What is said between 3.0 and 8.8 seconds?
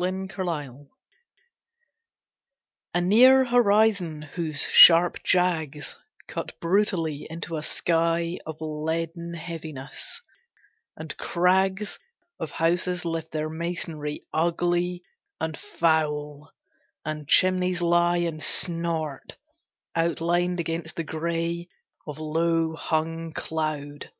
near horizon whose sharp jags Cut brutally into a sky Of